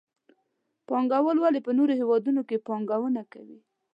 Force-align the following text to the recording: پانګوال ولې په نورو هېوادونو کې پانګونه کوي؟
پانګوال 0.87 1.37
ولې 1.39 1.59
په 1.65 1.71
نورو 1.77 1.93
هېوادونو 2.01 2.41
کې 2.47 2.63
پانګونه 2.67 3.21
کوي؟ 3.33 3.59